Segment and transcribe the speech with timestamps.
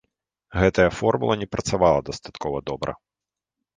[0.61, 2.91] Гэтая формула не працавала дастаткова добра.